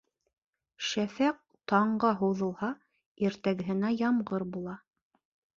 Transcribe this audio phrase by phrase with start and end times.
[0.91, 1.37] Шәфәҡ
[1.73, 2.71] таңға һуҙылһа,
[3.29, 4.79] иртәгеһенә ямғыр була.